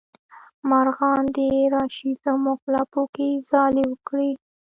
[0.69, 4.31] مارغان دې راشي زمونږ لپو کې ځالې وکړي